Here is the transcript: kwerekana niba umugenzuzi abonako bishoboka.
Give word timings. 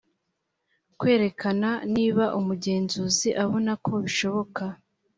kwerekana 0.99 1.69
niba 1.93 2.25
umugenzuzi 2.39 3.29
abonako 3.43 3.91
bishoboka. 4.03 4.63